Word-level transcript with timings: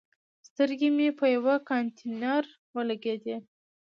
سترګې 0.47 0.89
مې 0.97 1.09
په 1.19 1.25
یوه 1.35 1.55
کانتینر 1.69 2.43
ولګېدې. 2.75 3.37